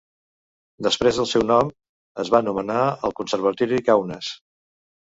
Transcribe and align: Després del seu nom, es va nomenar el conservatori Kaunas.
Després 0.87 1.19
del 1.21 1.27
seu 1.33 1.45
nom, 1.51 1.69
es 2.25 2.35
va 2.37 2.43
nomenar 2.49 2.81
el 3.11 3.17
conservatori 3.21 3.85
Kaunas. 3.93 4.35